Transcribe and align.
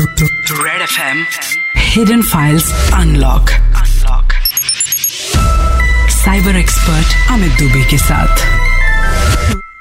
Red 0.00 0.82
FM 0.82 1.18
Hidden 1.76 2.22
Files 2.22 2.68
Unlock. 2.98 3.50
Unlock. 3.80 4.32
Cyber 6.10 6.56
expert 6.56 7.30
Amit 7.30 7.52
Dubey 7.52 7.84
के 7.90 7.98
साथ. 7.98 8.44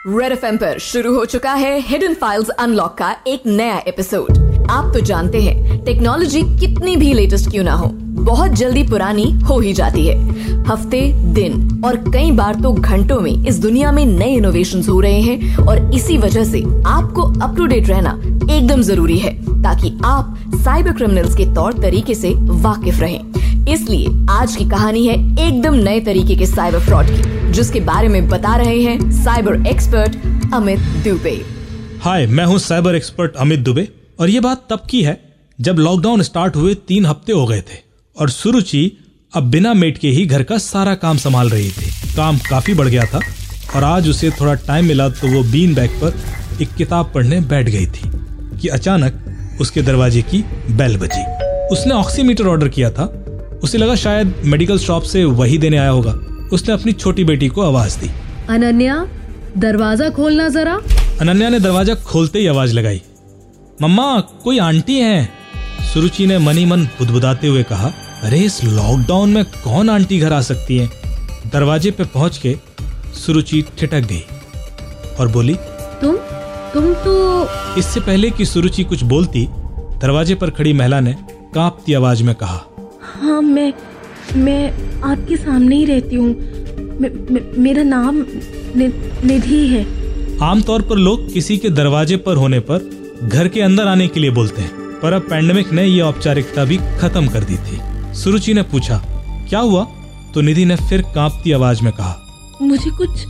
red 0.08 0.32
F 0.32 0.46
पर 0.46 0.80
शुरू 0.80 1.14
हो 1.16 1.26
चुका 1.26 1.54
है 1.54 1.80
हिडन 1.80 2.14
फाइल्स 2.14 2.50
अनलॉक 2.50 2.98
का 2.98 3.16
एक 3.28 3.44
नया 3.48 3.78
एपिसोड 3.88 4.38
आप 4.70 4.92
तो 4.94 5.00
जानते 5.00 5.42
हैं 5.42 5.84
टेक्नोलॉजी 5.86 6.42
कितनी 6.60 6.96
भी 6.96 7.14
लेटेस्ट 7.14 7.50
क्यों 7.52 7.64
ना 7.64 7.74
हो, 7.74 7.88
बहुत 8.24 8.52
जल्दी 8.52 8.84
पुरानी 8.84 9.32
हो 9.50 9.60
ही 9.60 9.74
जाती 9.74 10.08
है. 10.08 10.18
हफ़्ते, 10.64 11.02
दिन 11.34 11.82
और 11.86 11.96
कई 12.12 12.32
बार 12.32 12.56
तो 12.56 12.72
घंटों 12.72 13.20
में 13.20 13.46
इस 13.46 13.60
दुनिया 13.60 13.92
में 13.92 14.06
नए 14.06 14.36
इनोवेशन 14.36 14.84
हो 14.90 15.00
रहे 15.00 15.22
हैं 15.22 15.58
और 15.58 15.94
इसी 15.94 16.18
वजह 16.18 16.44
से 16.44 16.64
आपको 16.88 17.22
अप 17.42 17.56
टू 17.58 17.66
डेट 17.66 17.88
रहना 17.90 18.20
एकदम 18.50 18.82
ज़रूरी 18.82 19.18
है 19.20 19.34
ताकि 19.64 19.92
आप 20.06 20.36
साइबर 20.56 20.94
क्रिमिनल्स 20.94 21.36
के 21.36 21.46
तौर 21.56 21.74
तरीके 21.82 22.16
से 22.16 22.34
वाकिफ 22.62 23.00
रहें। 23.00 23.66
इसलिए 23.68 24.08
आज 24.32 24.56
की 24.56 24.66
कहानी 24.70 25.06
है 25.08 25.16
एकदम 25.40 25.76
नए 25.78 26.00
तरीके 26.02 26.36
के 26.36 26.46
साइबर 26.46 26.80
फ्रॉड 26.80 27.08
की, 27.08 27.52
जिसके 27.52 27.80
बारे 27.82 28.08
में 28.08 28.28
बता 28.30 28.56
रहे 28.56 28.82
हैं 28.82 29.12
cyber 29.14 29.68
expert 29.68 30.54
Amit 30.54 30.80
Dubey. 31.06 31.36
Hi 32.04 32.26
मैं 32.28 32.46
हूँ 32.46 32.58
साइबर 32.60 32.96
एक्सपर्ट 32.96 33.36
अमित 33.38 33.60
दुबे, 33.60 33.88
और 34.20 34.30
ये 34.30 34.40
बात 34.40 34.66
तब 34.70 34.88
की 34.90 35.02
है 35.04 35.20
जब 35.60 35.80
लॉकडाउन 35.80 36.22
स्टार्ट 36.22 36.56
हुए 36.56 36.74
तीन 36.88 37.06
हफ़्ते 37.06 37.34
हो 37.34 37.46
गए 37.48 37.62
थे, 37.62 37.78
और 38.16 38.30
सुरुचि 38.30 38.92
अब 39.34 39.50
बिना 39.52 39.74
मेट 39.74 39.98
के 39.98 40.10
ही 40.10 40.26
घर 40.26 40.44
का 40.44 40.58
सारा 40.58 40.96
काम 40.96 41.18
संभाल 41.18 41.50
रही 41.50 41.70
थी। 41.70 42.16
काम 42.16 42.38
काफ़ी 42.50 42.74
बढ़ 42.74 42.88
गया 42.88 43.06
था, 43.06 43.20
और 43.76 43.84
आज 43.84 44.10
उसे 44.10 44.30
थोड़ा 44.32 44.54
टाइम 44.68 44.86
मिला 44.86 45.10
तो 45.12 45.28
वो 45.28 45.44
बीन 45.52 45.74
बैग 45.76 46.00
पर 46.02 46.22
एक 46.62 46.74
किताब 46.78 47.12
पढ़ने 47.16 47.40
बैठ 47.42 47.70
गई 47.70 47.86
थी। 47.88 48.10
कि 48.62 48.68
अचानक 48.68 49.58
उसके 49.62 49.82
दरवाजे 49.82 50.22
की 50.22 50.44
बेल 50.72 50.98
बजी। 50.98 51.24
उसने 51.68 51.94
ऑक्सीमीटर 51.94 52.48
ऑर्डर 52.48 52.68
किया 52.68 52.92
था। 52.92 53.06
उसे 53.64 53.78
लगा 53.78 53.96
शायद 53.96 54.34
मेडिकल 54.46 54.78
शॉप 54.80 55.04
से 55.04 55.24
वही 55.24 55.58
देने 55.58 55.78
आया 55.78 55.90
होगा। 55.90 56.12
उसने 56.54 56.74
अपनी 56.74 56.92
छोटी 56.92 57.24
बेटी 57.24 57.48
को 57.48 57.62
आवाज़ 57.62 58.00
दी। 58.00 58.10
अनन्या 58.50 59.06
दरवाज़ा 59.58 60.10
खोलना 60.10 60.48
जरा। 60.50 60.80
अनन्या 61.22 61.50
ने 61.50 61.60
दरवाज़ा 61.60 61.96
खोलते 61.96 62.40
ही 62.40 62.48
आवाज़ 62.48 62.74
लगाई। 62.74 63.02
मम्मा 63.82 64.20
कोई 64.20 64.60
आंटी 64.60 65.00
है? 65.00 65.30
सुरुचि 65.94 66.28
ने 66.28 66.38
मनी 66.38 66.66
मन 66.66 66.86
बुदबुदाते 67.00 67.48
हुए 67.48 67.64
कहा 67.64 67.92
अरे 68.24 68.40
इस 68.40 68.64
लॉकडाउन 68.64 69.30
में 69.30 69.44
कौन 69.64 69.90
आंटी 69.90 70.20
घर 70.20 70.34
आ 70.34 70.42
सकती 70.42 70.78
है? 70.78 70.90
दरवाजे 71.54 71.92
पे 71.92 72.04
पहुँच 72.04 72.38
के 72.38 72.56
सुरुचि 73.26 73.64
ठिठक 73.80 74.02
गई 74.02 74.24
और 75.20 75.28
बोली 75.28 75.54
तुम? 76.02 76.18
तुम 76.74 76.94
तो 76.94 77.14
इससे 77.80 78.00
पहले 78.00 78.30
कि 78.30 78.46
सुरुचि 78.46 78.84
कुछ 78.84 79.04
बोलती 79.04 79.48
दरवाजे 80.02 80.36
पर 80.36 80.50
खड़ी 80.50 80.74
महिला 80.74 81.00
ने 81.00 81.14
कांपती 81.56 81.94
आवाज़ 81.94 82.24
में 82.24 82.36
कहा 82.36 82.66
हाँ 83.22 83.42
मैं 83.42 83.74
मैं 84.36 84.72
आपके 85.02 85.38
सामने 85.38 85.76
ही 85.76 85.86
रहती 85.86 86.16
हूँ। 86.16 86.30
मेरा 87.64 87.84
नाम 87.84 88.26
निधि 89.26 89.68
है। 89.68 89.84
आमतौर 90.40 90.82
पर 90.82 90.96
लोग 90.96 91.34
किसी 91.34 91.58
के 91.58 91.70
दरवाजे 91.70 92.18
पर 92.18 92.36
होने 92.36 92.60
पर 92.60 92.90
घर 93.24 93.48
के 93.48 93.62
अंदर 93.62 93.88
आने 93.88 94.08
के 94.08 94.20
लिए 94.20 94.32
बोलते 94.32 94.62
हैं 94.62 95.00
पर 95.02 95.14
अब 95.14 95.22
पैंडमिक 95.22 95.72
ने 95.74 95.86
यह 95.86 96.04
औपचारिकता 96.04 96.66
भी 96.66 96.78
खत्म 97.00 97.28
कर 97.28 97.44
दी 97.44 97.58
थी। 97.58 97.80
सुरुचि 98.16 98.54
ने 98.54 98.62
पूछा 98.64 99.02
क्या 99.50 99.60
हुआ? 99.60 99.84
तो 100.34 100.42
निधि 100.42 100.66
ने 100.66 100.76
फिर 100.90 101.02
कांपती 101.16 101.52
आवाज़ 101.52 101.84
में 101.84 101.92
कहा 101.94 102.16
मुझे 102.62 102.90
कुछ 102.92 103.26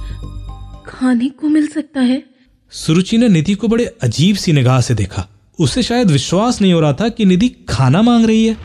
खाने 0.88 1.30
को 1.30 1.48
मिल 1.48 1.68
सकता 1.68 2.02
है? 2.02 2.24
सुरुचि 2.72 3.18
ने 3.18 3.28
निधि 3.28 3.54
को 3.54 3.68
बड़े 3.68 3.86
अजीब 4.02 4.36
सी 4.36 4.54
निगाह 4.54 4.82
से 4.82 4.94
देखा। 4.94 5.26
उसे 5.60 5.84
शायद 5.84 6.12
विश्वास 6.12 6.62
नहीं 6.62 6.74
हो 6.74 6.80
रहा 6.80 6.94
था 6.94 7.08
कि 7.10 7.26
निधि 7.26 7.48
खाना 7.70 8.02
मांग 8.02 8.26
रही 8.26 8.46
है। 8.46 8.56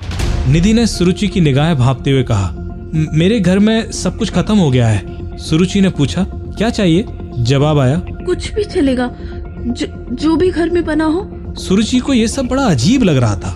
निधि 0.48 0.72
ने 0.72 0.86
सुरुचि 0.86 1.28
की 1.28 1.40
निगाहें 1.40 1.76
भापते 1.76 2.10
हुए 2.10 2.22
कहा 2.22 2.50
मेरे 2.94 3.38
घर 3.40 3.58
में 3.58 3.92
सब 3.92 4.18
कुछ 4.18 4.30
खत्म 4.30 4.56
हो 4.58 4.70
गया 4.70 4.88
है। 4.88 5.36
सुरुचि 5.38 5.80
ने 5.80 5.88
पूछा 5.90 6.24
क्या 6.30 6.70
चाहिए? 6.70 7.04
जवाब 7.38 7.78
आया 7.78 7.96
कुछ 8.26 8.52
भी 8.54 8.64
चलेगा। 8.64 9.08
ज, 9.18 9.86
जो 10.12 10.36
भी 10.36 10.50
घर 10.50 10.70
में 10.70 10.84
बना 10.84 11.04
हो। 11.04 11.54
सुरुचि 11.58 11.98
को 11.98 12.12
यह 12.12 12.26
सब 12.26 12.46
बड़ा 12.46 12.62
अजीब 12.62 13.02
लग 13.02 13.16
रहा 13.16 13.36
था 13.36 13.54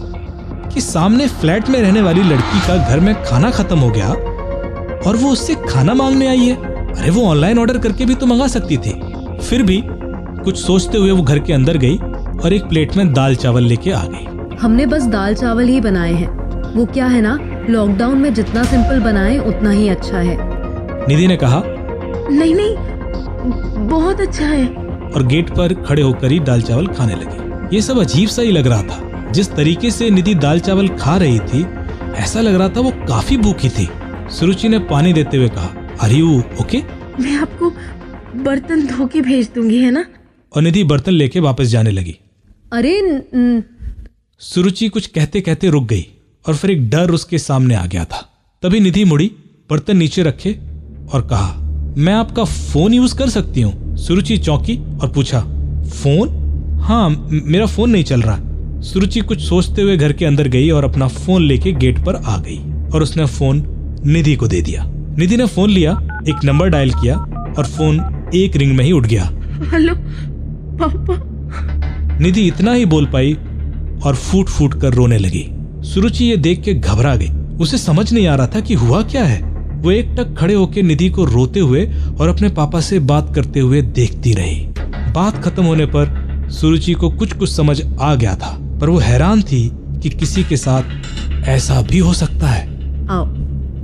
कि 0.75 0.81
सामने 0.81 1.27
फ्लैट 1.29 1.69
में 1.69 1.81
रहने 1.81 2.03
वाली 2.03 2.23
लड़की 2.23 2.61
का 2.61 2.77
घर 2.89 3.01
में 3.01 3.15
खाना 3.25 3.51
खत्म 3.51 3.79
हो 3.79 3.91
गया 3.91 4.09
और 5.09 5.17
वो 5.17 5.31
उससे 5.31 5.55
खाना 5.69 5.95
मांगने 5.95 6.27
आई 6.27 6.41
है। 6.41 6.57
अरे 6.95 7.11
वो 7.11 7.27
ऑनलाइन 7.27 7.59
ऑर्डर 7.59 7.79
करके 7.79 8.05
भी 8.05 8.15
तो 8.15 8.27
मंगा 8.27 8.47
सकती 8.47 8.77
थी। 8.77 9.01
फिर 9.41 9.63
भी 9.63 9.83
कुछ 10.45 10.59
सोचते 10.59 10.99
हुए 10.99 11.11
वो 11.11 11.23
घर 11.23 11.39
के 11.39 11.53
अंदर 11.53 11.77
गई 11.77 11.97
और 12.45 12.53
एक 12.53 12.65
प्लेट 12.65 12.97
में 12.97 13.13
दाल 13.13 13.35
चावल 13.35 13.65
लेके 13.65 13.91
आ 13.91 14.03
गई। 14.05 14.57
हमने 14.57 14.87
बस 14.87 15.07
दाल 15.07 15.35
चावल 15.35 15.65
ही 15.65 15.81
बनाए 15.81 16.13
हैं। 16.13 16.29
वो 16.75 16.85
क्या 16.87 17.07
है 17.07 17.21
ना 17.21 17.39
लॉकडाउन 17.71 18.19
में 18.19 18.33
जितना 18.35 18.63
सिंपल 18.65 19.01
बनाए 19.01 19.39
उतना 19.39 19.71
ही 19.71 19.89
अच्छा 19.89 20.19
है। 20.19 20.37
निधि 21.09 21.27
ने 21.27 21.37
कहा 21.37 21.63
नहीं 21.67 22.55
नहीं 22.55 22.77
बहुत 23.89 24.21
अच्छा 24.21 24.47
है। 24.47 24.67
और 25.09 25.27
गेट 25.27 25.51
पर 25.51 25.75
खड़े 25.85 26.03
होकर 26.03 26.31
ही 26.31 26.39
दाल 26.41 26.63
चावल 26.63 26.87
खाने 26.87 27.15
लगे। 27.15 27.77
ये 27.77 27.83
सब 27.83 27.99
अजीब 27.99 28.29
सा 28.29 28.43
ही 28.43 28.51
लग 28.51 28.67
रहा 28.67 28.83
था। 28.83 29.31
जिस 29.33 29.51
तरीके 29.53 29.91
से 29.91 30.11
निधि 30.11 30.35
दाल 30.37 30.61
चावल 30.61 30.89
खा 30.89 31.17
रही 31.17 31.39
थी 31.41 31.67
ऐसा 32.17 32.41
लग 32.41 32.55
रहा 32.55 32.69
था 32.69 32.81
वो 32.81 32.91
काफ़ी 33.09 33.37
भूखी 33.37 33.69
थी। 33.69 33.89
सुरुचि 34.31 34.69
ने 34.69 34.79
पानी 34.91 35.13
देते 35.13 35.37
हुए 35.37 35.49
कहा 35.49 35.97
अरे 36.03 36.21
ओके? 36.61 36.83
मैं 37.21 37.37
आपको 37.37 37.71
बर्तन 38.45 38.87
धो 38.87 39.07
के 39.07 39.21
भेज 39.21 39.51
दूँगी 39.55 39.79
है 39.79 39.91
ना? 39.91 40.05
और 40.53 40.63
निधि 40.63 40.85
बर्तन 40.85 41.13
लेके 41.13 41.41
वापस 41.41 41.67
जाने 41.67 41.91
लगी। 41.91 42.19
अरे 42.73 43.01
न... 43.03 43.63
सुरुचि 44.41 44.89
कुछ 44.89 45.07
कहते 45.07 45.41
कहते 45.41 45.69
रुक 45.71 45.85
गई 45.85 46.07
और 46.45 46.57
फिर 46.57 46.71
एक 46.71 46.89
डर 46.91 47.11
उसके 47.11 47.39
सामने 47.39 47.75
आ 47.75 47.85
गया 47.87 48.05
था। 48.05 48.21
तभी 48.63 48.81
निधि 48.81 49.05
मुड़ी 49.05 49.31
बर्तन 49.71 49.97
नीचे 49.97 50.23
रखे 50.23 50.53
और 51.13 51.27
कहा 51.27 51.95
मैं 51.99 52.13
आपका 52.15 52.45
फ़ोन 52.45 52.95
यूज़ 52.95 53.17
कर 53.17 53.29
सकती 53.29 53.61
हूँ? 53.61 53.97
सुरुचि 53.97 54.37
चौंकी 54.39 54.77
और 54.99 55.13
पूछा 55.13 55.41
फ़ोन? 55.93 56.29
हाँ 56.81 57.09
मेरा 57.31 57.67
फ़ोन 57.67 57.91
नहीं 57.91 58.05
चल 58.05 58.23
रहा। 58.23 58.81
सुरुचि 58.83 59.21
कुछ 59.21 59.41
सोचते 59.41 59.83
हुए 59.83 59.97
घर 59.97 60.13
के 60.13 60.25
अंदर 60.25 60.49
गई 60.49 60.69
और 60.71 60.85
अपना 60.85 61.09
फ़ोन 61.09 61.43
लेके 61.43 61.73
गेट 61.75 61.99
पर 62.07 62.17
आ 62.17 62.37
गई 62.39 62.59
और 62.91 63.03
उसने 63.03 63.27
फ़ोन 63.29 63.63
निधि 64.07 64.37
को 64.37 64.49
दे 64.49 64.61
दिया। 64.63 64.85
निधि 65.19 65.37
ने 65.37 65.47
फ़ोन 65.47 65.71
लिया 65.71 65.93
एक 66.29 66.45
नंबर 66.45 66.69
डायल 66.69 66.93
किया 66.93 67.17
और 67.59 67.67
फ़ोन 67.67 68.31
एक 68.35 68.57
रिंग 68.57 68.77
में 68.77 68.85
ही 68.85 68.93
उठ 68.93 69.07
गया। 69.07 69.31
हेलो 69.73 69.95
पापा। 70.83 72.19
निधि 72.19 72.47
इतना 72.47 72.73
ही 72.73 72.85
बोल 72.85 73.07
पाई 73.07 73.35
और 74.05 74.15
फूट 74.15 74.49
फूट 74.49 74.81
कर 74.81 74.95
रोने 74.95 75.19
लगी। 75.19 75.47
सुरुचि 75.85 76.25
ये 76.25 76.37
देख 76.37 76.63
के 76.63 76.75
घबरा 76.75 77.15
गई। 77.17 77.29
उसे 77.61 77.79
समझ 77.79 78.13
नहीं 78.13 78.27
आ 78.27 78.35
रहा 78.35 78.47
था 78.47 78.61
कि 78.61 78.75
हुआ 78.75 79.03
क्या 79.03 79.25
है। 79.25 79.41
वो 79.83 79.91
एक 79.91 80.15
टक 80.19 80.35
खड़े 80.39 80.55
होकर 80.55 80.83
निधि 80.83 81.09
को 81.09 81.25
रोते 81.25 81.61
हुए 81.61 81.85
और 82.21 82.29
अपने 82.29 82.49
पापा 82.49 82.81
से 82.81 82.99
बात 82.99 83.35
करते 83.35 83.61
हुए 83.61 83.83
देखती 83.83 84.33
रही। 84.33 84.67
बात 85.15 85.43
खत्म 85.45 85.65
होने 85.65 85.87
पर 85.87 86.49
सुरुचि 86.51 86.93
को 86.93 87.11
कुछ 87.11 87.33
कुछ 87.33 87.53
समझ 87.53 87.81
आ 88.01 88.15
गया 88.15 88.35
था 88.35 88.59
पर 88.81 88.89
वो 88.89 88.99
हैरान 88.99 89.43
थी 89.43 89.71
कि 90.03 90.11
किसी 90.11 90.45
के 90.45 90.57
साथ 90.57 90.83
ऐसा 91.49 91.81
भी 91.83 91.99
हो 91.99 92.13
सकता 92.13 92.47
है। 92.47 92.67
आओ 93.09 93.25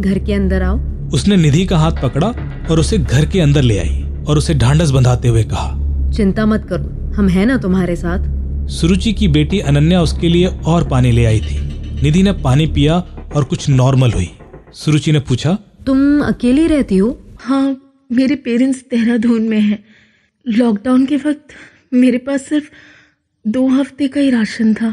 घर 0.01 0.19
के 0.19 0.33
अंदर 0.33 0.63
आओ। 0.63 0.79
उसने 1.15 1.37
निधि 1.37 1.65
का 1.67 1.79
हाथ 1.79 2.03
पकड़ा 2.03 2.33
और 2.71 2.81
उसे 2.81 2.99
घर 2.99 3.25
के 3.25 3.41
अंदर 3.41 3.63
ले 3.63 3.79
आई 3.79 4.05
और 4.29 4.39
उसे 4.39 4.55
ढांढस 4.55 4.91
बंधाते 4.91 5.29
हुए 5.29 5.43
कहा 5.43 5.81
चिंता 6.15 6.47
मत 6.47 6.67
करो 6.69 7.13
हम 7.13 7.29
हैं 7.29 7.47
ना 7.47 7.57
तुम्हारे 7.57 7.97
साथ। 7.97 8.69
सुरुचि 8.71 9.13
की 9.13 9.29
बेटी 9.29 9.59
अनन्या 9.61 10.03
उसके 10.03 10.29
लिए 10.29 10.47
और 10.47 10.89
पानी 10.89 11.13
ले 11.13 11.25
आई 11.25 11.41
थी। 11.41 11.59
निधि 12.03 12.23
ने 12.23 12.33
पानी 12.45 12.67
पिया 12.67 12.99
और 13.35 13.45
कुछ 13.45 13.69
नॉर्मल 13.69 14.13
हुई। 14.13 14.31
सुरुचि 14.73 15.13
ने 15.13 15.21
पूछा 15.21 15.59
तुम 15.87 16.21
अकेली 16.21 16.67
रहती 16.67 16.97
हो? 16.97 17.19
हाँ 17.41 17.77
मेरे 18.13 18.35
पेरेंट्स 18.35 18.85
देहरादून 18.91 19.43
में 19.43 19.61
हैं। 19.61 19.85
लॉकडाउन 20.47 21.07
के 21.07 21.17
वक्त 21.17 21.55
मेरे 21.95 22.19
पास 22.19 22.43
सिर्फ़ 22.43 22.71
दो 23.45 23.67
हफ़्ते 23.69 24.09
का 24.09 24.21
ही 24.21 24.31
राशन 24.31 24.75
था। 24.75 24.93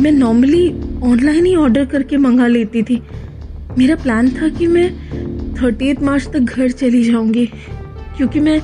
मैं 0.00 0.12
नॉर्मली 0.12 0.68
ऑनलाइन 1.02 1.46
ही 1.46 1.54
ऑर्डर 1.56 1.84
करके 1.84 2.16
मंगा 2.16 2.46
लेती 2.46 2.82
थी। 2.82 3.00
मेरा 3.78 3.96
प्लान 3.96 4.28
था 4.30 4.48
कि 4.48 4.66
मैं 4.66 4.88
थर्टी 5.54 5.92
मार्च 6.02 6.28
तक 6.32 6.38
घर 6.38 6.70
चली 6.70 7.04
जाऊँगी 7.04 7.46
क्योंकि 8.16 8.40
मैं 8.40 8.60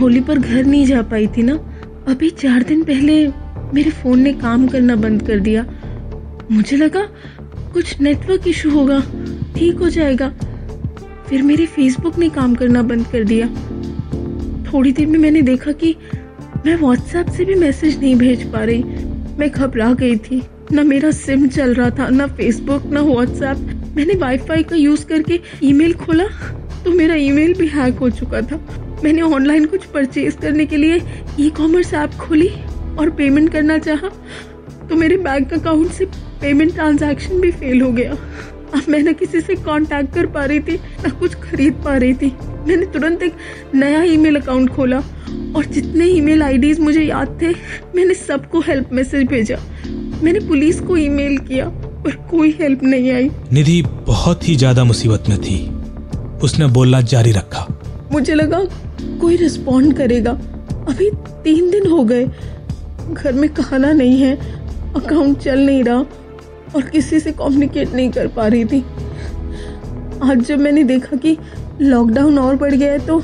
होली 0.00 0.20
पर 0.20 0.38
घर 0.38 0.64
नहीं 0.64 0.84
जा 0.86 1.02
पाई 1.02 1.26
थी 1.26 1.42
ना। 1.42 1.54
अभी 2.08 2.30
चार 2.30 2.62
दिन 2.62 2.82
पहले 2.84 3.26
मेरे 3.74 3.90
फ़ोन 3.90 4.20
ने 4.20 4.32
काम 4.32 4.66
करना 4.68 4.96
बंद 4.96 5.22
कर 5.26 5.40
दिया। 5.40 5.64
मुझे 6.52 6.76
लगा 6.76 7.06
कुछ 7.72 8.00
नेटवर्क 8.00 8.48
इशू 8.48 8.70
होगा, 8.70 9.00
ठीक 9.56 9.78
हो 9.78 9.88
जाएगा। 9.88 10.28
फिर 11.28 11.42
मेरे 11.42 11.66
फेसबुक 11.66 12.18
ने 12.18 12.28
काम 12.28 12.54
करना 12.54 12.82
बंद 12.82 13.06
कर 13.06 13.24
दिया। 13.24 13.46
थोड़ी 14.72 14.92
देर 14.92 15.06
में 15.06 15.18
मैंने 15.18 15.42
देखा 15.42 15.72
कि 15.72 15.94
मैं 16.66 16.76
व्हाट्सएप 16.76 17.28
से 17.28 17.44
भी 17.44 17.54
मैसेज 17.54 17.98
नहीं 18.00 18.14
भेज 18.16 18.44
पा 18.52 18.64
रही। 18.64 18.82
मैं 19.38 19.50
घबरा 19.50 19.92
गई 19.94 20.16
थी। 20.16 20.42
न 20.72 20.86
मेरा 20.86 21.10
सिम 21.10 21.46
चल 21.48 21.74
रहा 21.74 21.90
था, 21.90 22.08
न 22.08 22.26
फेसबुक, 22.28 22.86
न 22.86 22.98
व्हाट्सएप 22.98 23.92
मैंने 23.96 24.14
वाईफाई 24.14 24.62
का 24.62 24.76
यूज़ 24.76 25.04
करके 25.06 25.40
ईमेल 25.62 25.92
खोला 25.94 26.24
तो 26.84 26.92
मेरा 26.92 27.14
ईमेल 27.14 27.54
भी 27.54 27.66
हैक 27.68 27.94
हो 27.94 28.10
चुका 28.10 28.40
था। 28.42 28.56
मैंने 29.04 29.22
ऑनलाइन 29.22 29.64
कुछ 29.66 29.84
परचेज 29.94 30.36
करने 30.42 30.66
के 30.66 30.76
लिए 30.76 31.00
ई 31.40 31.48
कॉमर्स 31.56 31.92
ऐप 31.94 32.14
खोली 32.20 32.48
और 32.98 33.10
पेमेंट 33.18 33.50
करना 33.52 33.78
चाहा 33.78 34.08
तो 34.88 34.96
मेरे 34.96 35.16
बैंक 35.18 35.52
अकाउंट 35.52 35.90
से 35.92 36.04
पेमेंट 36.40 36.72
ट्रांजैक्शन 36.74 37.40
भी 37.40 37.50
फेल 37.52 37.80
हो 37.82 37.90
गया। 37.92 38.16
अब 38.74 38.88
मैं 38.88 39.02
न 39.02 39.12
किसी 39.12 39.40
से 39.40 39.54
कांटेक्ट 39.56 40.14
कर 40.14 40.26
पा 40.26 40.44
रही 40.44 40.60
थी, 40.60 40.78
न 41.06 41.10
कुछ 41.10 41.34
खरीद 41.42 41.74
पा 41.84 41.96
रही 41.96 42.14
थी। 42.14 42.32
मैंने 42.66 42.86
तुरंत 42.92 43.22
एक 43.22 43.34
नया 43.74 44.02
ईमेल 44.04 44.36
अकाउंट 44.36 44.70
खोला 44.70 44.98
और 45.56 45.64
जितने 45.66 46.06
ईमेल 46.06 46.42
आईडीज 46.42 46.80
मुझे 46.80 47.02
याद 47.02 47.38
थे, 47.42 47.52
मैंने 47.96 48.14
सबको 48.14 48.60
हेल्प 48.60 48.92
मैसेज 48.92 49.26
भेजा। 49.28 49.58
मैंने 50.22 50.40
पुलिस 50.48 50.80
को 50.80 50.96
ईमेल 50.96 51.38
किया, 51.38 51.68
पर 52.04 52.16
कोई 52.30 52.56
हेल्प 52.60 52.82
नहीं 52.82 53.10
आई। 53.12 53.30
निधि 53.52 53.80
बहुत 54.06 54.48
ही 54.48 54.56
ज़्यादा 54.56 54.84
मुसीबत 54.84 55.28
में 55.28 55.38
थी। 55.38 55.58
उसने 56.44 56.66
बोलना 56.68 57.00
जारी 57.02 57.32
रखा। 57.32 57.66
मुझे 58.14 58.34
लगा 58.34 58.60
कोई 59.20 59.36
रिस्पॉन्ड 59.36 59.96
करेगा। 59.96 60.30
अभी 60.88 61.10
तीन 61.44 61.70
दिन 61.70 61.90
हो 61.90 62.02
गए। 62.04 62.24
घर 63.12 63.32
में 63.32 63.52
खाना 63.54 63.92
नहीं 63.92 64.20
है 64.20 64.34
अकाउंट 64.96 65.38
चल 65.38 65.58
नहीं 65.60 65.82
रहा 65.84 65.98
और 66.76 66.82
किसी 66.82 67.20
से 67.20 67.32
कम्युनिकेट 67.32 67.94
नहीं 67.94 68.10
कर 68.10 68.26
पा 68.28 68.46
रही 68.46 68.64
थी। 68.64 68.80
आज 70.22 70.44
जब 70.46 70.58
मैंने 70.58 70.84
देखा 70.84 71.16
कि 71.16 71.36
लॉकडाउन 71.80 72.38
और 72.38 72.56
बढ़ 72.56 72.74
गया 72.74 72.92
है 72.92 72.98
तो 73.06 73.22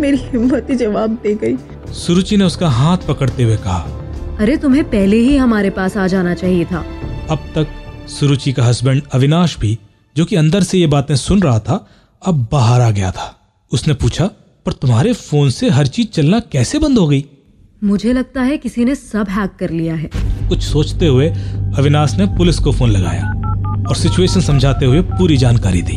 मेरी 0.00 0.16
हिम्मत 0.16 0.66
ही 0.70 0.76
जवाब 0.76 1.18
दे 1.22 1.34
गई। 1.34 1.56
सुरुचि 1.94 2.36
ने 2.36 2.44
उसका 2.44 2.68
हाथ 2.68 3.06
पकड़ते 3.08 3.42
हुए 3.42 3.56
कहा 3.56 4.36
अरे 4.40 4.56
तुम्हें 4.56 4.84
पहले 4.84 5.16
ही 5.16 5.36
हमारे 5.36 5.70
पास 5.70 5.96
आ 5.96 6.06
जाना 6.06 6.34
चाहिए 6.34 6.64
था। 6.64 6.84
अब 7.30 7.38
तक 7.54 7.66
सुरुचि 8.08 8.52
का 8.52 8.64
हस्बैंड 8.64 9.02
अविनाश 9.12 9.58
भी 9.58 9.78
जो 10.16 10.24
कि 10.24 10.36
अंदर 10.36 10.62
से 10.62 10.78
ये 10.78 10.86
बातें 10.86 11.14
सुन 11.16 11.42
रहा 11.42 11.58
था 11.58 11.86
अब 12.22 12.46
बाहर 12.52 12.80
आ 12.80 12.90
गया 12.90 13.10
था। 13.10 13.34
उसने 13.72 13.94
पूछा 13.94 14.30
पर 14.66 14.72
तुम्हारे 14.72 15.12
फ़ोन 15.12 15.50
से 15.50 15.68
हर 15.70 15.86
चीज़ 15.86 16.08
चलना 16.08 16.40
कैसे 16.52 16.78
बंद 16.78 16.98
हो 16.98 17.06
गई? 17.08 17.24
मुझे 17.84 18.12
लगता 18.12 18.42
है 18.42 18.56
किसी 18.56 18.84
ने 18.84 18.94
सब 18.94 19.28
हैक 19.28 19.50
कर 19.58 19.70
लिया 19.70 19.94
है। 19.94 20.10
कुछ 20.48 20.62
सोचते 20.62 21.06
हुए 21.06 21.28
अविनाश 21.78 22.14
ने 22.18 22.26
पुलिस 22.26 22.58
को 22.58 22.72
फ़ोन 22.72 22.90
लगाया 22.90 23.26
और 23.88 23.96
सिचुएशन 23.96 24.40
समझाते 24.40 24.86
हुए 24.86 25.00
पूरी 25.02 25.36
जानकारी 25.36 25.82
दी। 25.82 25.96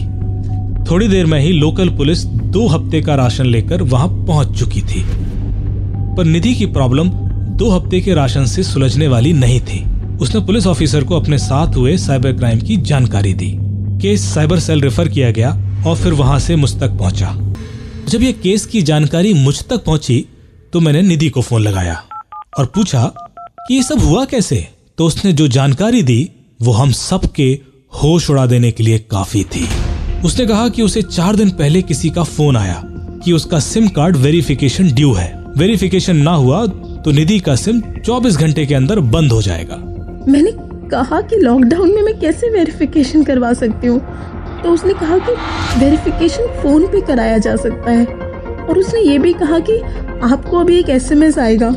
थोड़ी 0.91 1.07
देर 1.07 1.25
में 1.25 1.39
ही 1.39 1.51
लोकल 1.51 1.89
पुलिस 1.89 2.23
दो 2.25 2.67
हफ़्ते 2.67 3.01
का 3.01 3.15
राशन 3.15 3.45
लेकर 3.45 3.81
वहाँ 3.81 4.07
पहुँच 4.27 4.57
चुकी 4.59 4.81
थी। 4.81 5.03
पर 6.15 6.25
निधि 6.25 6.53
की 6.55 6.65
प्रॉब्लम 6.65 7.09
दो 7.57 7.69
हफ़्ते 7.69 8.01
के 8.01 8.13
राशन 8.13 8.45
से 8.45 8.63
सुलझने 8.63 9.07
वाली 9.07 9.33
नहीं 9.33 9.59
थी। 9.61 9.83
उसने 10.17 10.41
पुलिस 10.41 10.67
ऑफिसर 10.67 11.03
को 11.03 11.19
अपने 11.19 11.37
साथ 11.37 11.75
हुए 11.75 11.97
साइबर 11.97 12.33
क्राइम 12.33 12.59
की 12.59 12.77
जानकारी 12.77 13.33
दी। 13.33 13.53
केस 14.01 14.33
साइबर 14.33 14.59
सेल 14.59 14.81
रेफर 14.81 15.07
किया 15.07 15.31
गया 15.31 15.49
और 15.87 15.95
फिर 15.95 16.13
वहाँ 16.13 16.39
से 16.39 16.55
मुझ 16.55 16.79
तक 16.79 16.89
पहुँचा। 16.89 17.29
जब 18.11 18.21
ये 18.21 18.31
केस 18.33 18.65
की 18.65 18.81
जानकारी 18.81 19.33
मुझ 19.33 19.63
तक 19.63 19.83
पहुँची 19.83 20.25
तो 20.73 20.79
मैंने 20.79 21.01
निधि 21.01 21.29
को 21.29 21.41
फ़ोन 21.41 21.61
लगाया 21.61 22.01
और 22.59 22.65
पूछा 22.65 23.03
कि 23.39 23.75
ये 23.75 23.83
सब 23.83 23.99
हुआ 23.99 24.23
कैसे? 24.25 24.67
तो 24.97 25.05
उसने 25.05 25.31
जो 25.33 25.47
जानकारी 25.47 26.01
दी, 26.03 26.29
वो 26.61 26.71
हम 26.71 26.91
सबके 26.91 27.47
होश 27.93 28.29
उड़ा 28.29 28.45
देने 28.45 28.71
के 28.71 28.83
लिए 28.83 28.99
काफ़ी 29.11 29.43
थी। 29.43 29.67
उसने 30.25 30.45
कहा 30.45 30.67
कि 30.69 30.81
उसे 30.81 31.01
चार 31.01 31.35
दिन 31.35 31.49
पहले 31.49 31.81
किसी 31.81 32.09
का 32.09 32.23
फ़ोन 32.23 32.57
आया 32.57 32.81
कि 33.25 33.33
उसका 33.33 33.59
सिम 33.59 33.87
कार्ड 33.87 34.17
वेरिफिकेशन 34.17 34.91
ड्यू 34.91 35.13
है। 35.13 35.31
वेरिफिकेशन 35.57 36.17
ना 36.17 36.33
हुआ 36.33 36.65
तो 36.67 37.11
निधि 37.11 37.39
का 37.39 37.55
सिम 37.55 37.81
24 37.81 38.37
घंटे 38.37 38.65
के 38.65 38.75
अंदर 38.75 38.99
बंद 38.99 39.31
हो 39.31 39.41
जाएगा। 39.41 39.75
मैंने 40.27 40.51
कहा 40.89 41.21
कि 41.21 41.35
लॉकडाउन 41.35 41.95
में 41.95 42.01
मैं 42.01 42.19
कैसे 42.19 42.49
वेरिफिकेशन 42.49 43.23
करवा 43.23 43.53
सकती 43.53 43.87
हूँ? 43.87 43.99
तो 44.63 44.71
उसने 44.71 44.93
कहा 44.93 45.17
कि 45.17 45.31
वेरिफिकेशन 45.79 46.47
फ़ोन 46.61 46.87
पे 46.87 47.01
कराया 47.01 47.37
जा 47.37 47.55
सकता 47.55 47.91
है। 47.91 48.05
और 48.61 48.77
उसने 48.77 48.99
ये 49.01 49.17
भी 49.19 49.33
कहा 49.33 49.59
कि 49.59 49.77
आपको 50.23 50.59
अभी 50.59 50.77
एक 50.79 50.89
एसएमएस 50.89 51.37
आएगा। 51.39 51.67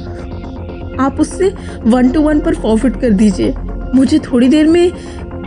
आप 1.01 1.17
उससे 1.21 1.53
वन 1.87 2.11
टू 2.11 2.21
वन 2.21 2.41
पर 2.41 2.55
फॉरवर्ड 2.55 3.01
कर 3.01 3.11
दीजिए। 3.13 3.55
मुझे 3.95 4.19
थोड़ी 4.19 4.49
देर 4.49 4.67
में 4.67 4.91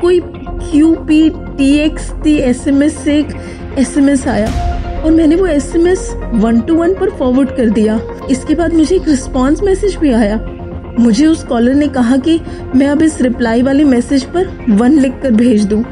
कोई 0.02 0.20
Q 0.24 0.94
P 1.08 1.30
T 1.30 1.72
X 1.78 2.12
T 2.24 2.36
S 2.36 2.68
M 2.68 2.84
S 2.84 2.98
से 2.98 3.18
एक 3.20 3.28
एस 3.78 3.98
एम 3.98 4.10
एस 4.10 4.28
आया। 4.28 4.50
और 4.98 5.12
मैंने 5.12 5.36
वो 5.36 5.48
S 5.48 5.72
M 5.76 5.88
S 5.88 6.12
one 6.34 6.62
two 6.62 6.76
one 6.76 6.94
पर 6.94 7.10
फॉरवर्ड 7.10 7.50
कर 7.50 7.70
दिया। 7.70 8.00
इसके 8.30 8.56
बाद 8.56 8.74
मुझे 8.74 8.96
एक 8.96 9.08
रिस्पॉन्स 9.08 9.64
मैसेज 9.64 9.96
भी 9.96 10.12
आया। 10.12 10.40
मुझे 11.00 11.26
उस 11.28 11.44
कॉलर 11.44 11.74
ने 11.74 11.88
कहा 11.88 12.18
कि 12.18 12.40
मैं 12.76 12.88
अब 12.88 13.02
इस 13.02 13.22
रिप्लाई 13.22 13.62
वाले 13.62 13.84
मैसेज 13.84 14.24
पर 14.24 14.48
वन 14.70 15.00
लिख 15.00 15.20
कर 15.24 15.32
भेज 15.32 15.66
दूँ। 15.66 15.84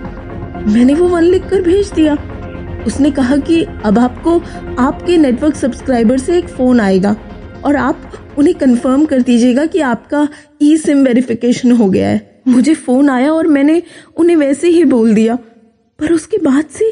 मैंने 0.68 0.94
वो 0.94 1.08
वन 1.08 1.24
लिख 1.24 1.48
कर 1.50 1.62
भेज 1.62 1.92
दिया। 1.92 2.14
उसने 2.88 3.12
कहा 3.12 3.38
कि 3.38 3.62
अब 3.86 4.00
आपको, 4.00 4.40
आपके 4.80 5.18
नेटवर्क 5.18 5.56
सब्सक्राइबर 5.56 6.18
से 6.18 6.38
एक 6.38 6.48
फ़ोन 6.48 6.80
आएगा 6.80 7.16
और 7.66 7.76
आप 7.76 8.12
उन्हें 8.38 8.56
कंफर्म 8.56 9.06
कर 9.06 9.22
दीजिएगा 9.22 9.66
कि 9.66 9.80
आपका 9.82 10.28
ई 10.62 10.76
सिम 10.78 11.04
वेरिफिकेशन 11.04 11.72
हो 11.72 11.88
गया 11.90 12.10
है। 12.10 12.42
मुझे 12.48 12.74
फ़ोन 12.76 13.10
आया 13.10 13.32
और 13.34 13.48
मैंने 13.48 13.82
उन्हें 14.18 14.36
वैसे 14.36 14.70
ही 14.70 14.84
बोल 14.86 15.14
दिया। 15.14 15.36
पर 16.00 16.12
उसके 16.14 16.38
बाद 16.38 16.66
से 16.70 16.88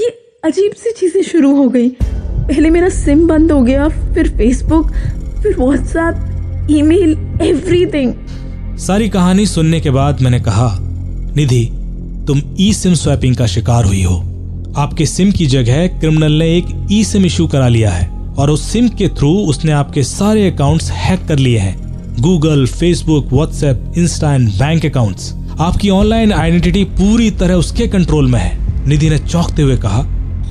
ये 0.00 0.08
अजीब 0.44 0.72
सी 0.72 0.90
चीज़ें 0.90 1.22
शुरू 1.22 1.54
हो 1.56 1.68
गई। 1.68 1.88
पहले 2.00 2.70
मेरा 2.70 2.88
सिम 2.88 3.26
बंद 3.28 3.52
हो 3.52 3.62
गया, 3.62 3.88
फिर 3.88 4.28
फेसबुक 4.28 4.90
फिर 5.42 5.56
व्हाट्सएप 5.58 6.68
ईमेल 6.70 7.16
एवरीथिंग 7.42 8.14
सारी 8.78 9.08
कहानी 9.08 9.46
सुनने 9.46 9.80
के 9.80 9.90
बाद 9.90 10.20
मैंने 10.22 10.40
कहा, 10.40 10.68
निधि 11.36 11.68
तुम 12.28 12.40
ई 12.60 12.72
सिम 12.72 12.94
स्वैपिंग 12.94 13.36
का 13.36 13.46
शिकार 13.46 13.84
हुई 13.84 14.02
हो। 14.02 14.16
आपके 14.76 15.04
सिम 15.06 15.30
की 15.30 15.46
जगह 15.46 15.86
क्रिमिनल 15.86 16.32
ने 16.32 16.46
एक 16.56 16.88
ई 16.92 17.02
सिम 17.04 17.24
इशू 17.26 17.46
करा 17.46 17.68
लिया 17.68 17.90
है 17.90 18.08
और 18.38 18.50
उस 18.50 18.62
सिम 18.62 18.88
के 18.88 19.08
थ्रू 19.08 19.30
उसने 19.48 19.72
आपके 19.72 20.02
सारे 20.02 20.50
अकाउंट्स 20.50 20.90
हैक 20.90 21.26
कर 21.26 21.38
लिए 21.38 21.58
हैं। 21.58 21.76
Google 22.20 22.66
Facebook 22.66 23.32
WhatsApp 23.32 23.92
Insta 23.98 24.34
and 24.34 24.48
bank 24.48 24.86
accounts 24.86 25.32
आपकी 25.60 25.90
ऑनलाइन 25.90 26.32
आइडेंटिटी 26.32 26.84
पूरी 26.84 27.30
तरह 27.30 27.54
उसके 27.54 27.86
कंट्रोल 27.86 28.30
में 28.30 28.38
है। 28.40 28.86
निधि 28.88 29.10
ने 29.10 29.18
चौंकते 29.18 29.62
हुए 29.62 29.76
कहा 29.76 30.02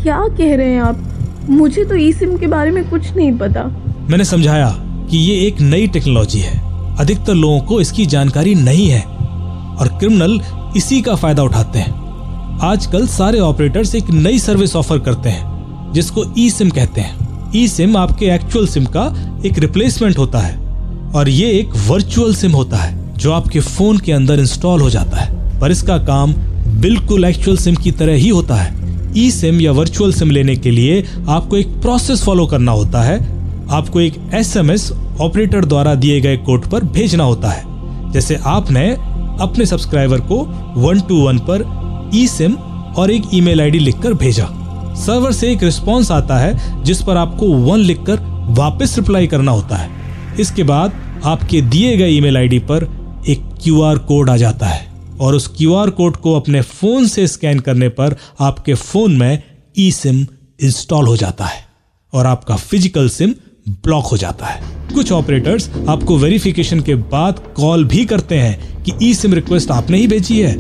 क्या 0.04 0.18
कह 0.28 0.56
रहे 0.56 0.72
हैं 0.72 0.82
आप? 0.82 1.04
मुझे 1.50 1.86
तो 1.86 1.96
ई 1.96 2.12
सिम 2.14 2.38
के 2.38 2.48
बारे 2.48 2.72
में 2.72 2.90
कुछ 2.90 3.16
नहीं 3.16 3.32
पता। 3.38 3.64
मैंने 4.10 4.24
समझाया 4.24 4.70
कि 5.12 5.18
ये 5.18 5.36
एक 5.48 5.62
नई 5.62 5.88
टेक्नोलॉजी 5.88 6.40
है। 6.40 6.60
अधिकतर 6.98 7.34
लोगों 7.34 7.60
को 7.60 7.80
इसकी 7.82 8.06
जानकारी 8.06 8.56
नहीं 8.56 8.88
है। 8.88 9.04
और 9.80 9.88
क्रिमिनल 9.90 10.40
इसी 10.78 11.02
का 11.02 11.16
फ़ायदा 11.16 11.44
उठाते 11.44 11.80
हैं। 11.80 12.60
आजकल 12.64 13.08
सारे 13.08 13.40
ऑपरेटर्स 13.40 13.96
एक 13.96 14.10
नई 14.10 14.40
सर्विस 14.40 14.76
ऑफ़र 14.76 15.00
करते 15.00 15.30
हैं, 15.30 15.92
जिसको 15.94 16.24
ई 16.38 16.50
सिम 16.50 16.70
कहते 16.70 17.02
हैं। 17.02 17.52
ई 17.56 17.68
सिम 17.68 17.98
आपके 17.98 18.26
एक्चुअल 18.26 18.68
सिम 18.68 18.86
का 18.86 19.06
एक 19.46 19.60
रिप्लेसमेंट 19.60 20.18
होता 20.18 20.40
है 20.40 20.56
और 21.16 21.30
ये 21.30 21.52
एक 21.52 21.76
वर्चुअल 21.88 22.34
सिम 22.36 22.52
होता 22.52 22.78
है, 22.78 23.18
जो 23.18 23.32
आपके 23.32 23.60
फ़ोन 23.60 23.98
के 23.98 24.12
अंदर 24.12 24.40
इंस्टॉल 24.40 24.82
हो 24.82 24.90
जाता 24.90 25.18
है। 25.18 25.60
पर 25.60 25.72
इसका 25.72 25.98
काम 25.98 26.34
बिल्कुल 26.82 27.26
एक्चुअल 27.26 27.58
सिम 27.58 27.76
की 27.76 27.92
तरह 27.92 28.14
ही 28.14 28.30
होता 28.30 28.56
है। 28.56 28.76
ई 29.18 29.30
सिम 29.32 29.62
या 29.62 29.72
वर्चुअल 29.72 30.14
सिम 30.14 30.32
लेने 30.32 30.56
के 30.56 30.72
लिए 30.72 31.04
आपको 31.30 31.58
एक 31.58 31.68
प्रोसेस 31.82 32.24
फॉलो 32.24 32.46
करना 32.46 32.72
होता 32.72 33.02
है। 33.02 33.20
आपको 33.72 34.02
एक 34.02 34.16
एसएमएस 34.34 34.92
ऑपरेटर 35.22 35.66
द्वारा 35.66 35.94
दिए 35.96 36.20
गए 36.22 36.38
कोड 36.38 36.66
पर 36.66 36.84
भेजना 36.84 37.24
होता 37.24 37.50
है। 37.50 38.12
जैसे 38.12 38.40
आपने 38.46 38.86
अपने 39.40 39.66
सब्सक्राइबर 39.66 40.20
को 40.22 40.38
वन 40.78 41.00
टू 41.00 41.22
वन 41.26 41.40
पर 41.50 41.64
ई 42.16 42.28
सिम 42.28 42.54
और 42.98 43.12
एक 43.12 43.24
ईमेल 43.34 43.62
आईडी 43.62 43.80
लिखकर 43.80 44.14
भेजा। 44.16 44.46
सर्वर 44.98 45.32
से 45.32 45.52
एक 45.52 45.64
रिस्पॉन्स 45.64 46.12
आता 46.12 46.38
है, 46.38 46.84
जिस 46.84 47.02
पर 47.02 47.18
आपको 47.18 47.48
वन 47.48 47.80
लिखकर 47.80 48.20
वापस 48.58 48.96
रिप्लाई 48.98 49.28
करना 49.28 49.52
होता 49.52 49.76
है। 49.76 50.36
इसके 50.40 50.64
बाद 50.64 51.22
आपके 51.26 51.62
दिए 51.64 51.96
गए 51.98 52.10
ईमेल 52.10 52.38
आईडी 52.38 52.60
पर 52.62 52.88
एक 53.30 53.44
क्यूआर 53.64 53.98
कोड 54.00 54.30
आ 54.30 54.38
जाता 54.38 54.66
है 54.66 54.86
और 55.20 55.36
उस 55.36 55.48
क्यूआर 55.58 55.90
कोड 55.90 56.18
को 56.18 56.34
अपने 56.34 56.62
फ़ोन 56.62 57.08
से 57.08 57.28
स्कैन 57.28 57.60
करने 57.60 57.90
पर 57.92 58.16
आपके 58.40 58.74
फ़ोन 58.74 59.18
में 59.18 59.44
ई 59.78 59.92
सिम 59.92 60.26
इंस्टॉल 60.60 61.08
हो 61.08 61.16
जाता 61.18 61.46
है 61.46 61.66
और 62.14 62.26
आपका 62.26 62.56
फ़िज़िकल 62.56 63.10
सिम 63.10 63.34
ब्लॉक 63.84 64.06
हो 64.06 64.18
जाता 64.18 64.46
है। 64.46 64.76
कुछ 64.94 65.12
ऑपरेटर्स 65.12 65.70
आपको 65.90 66.18
वेरिफिकेशन 66.18 66.80
के 66.82 66.96
बाद 66.96 67.40
कॉल 67.58 67.84
भी 67.86 68.06
करते 68.06 68.36
हैं 68.36 68.77
कि 68.88 68.94
ई 69.04 69.14
सिम 69.14 69.34
रिक्वेस्ट 69.34 69.72
आपने 69.72 69.98
ही 69.98 70.08
भेजी 70.08 70.40
है। 70.40 70.56